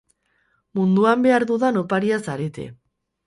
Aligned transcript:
Munduan 0.77 1.25
behar 1.27 1.45
dudan 1.51 1.79
oparia 1.83 2.19
zarete. 2.29 2.69